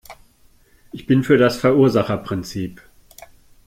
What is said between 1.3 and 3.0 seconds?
das Verursacherprinzip.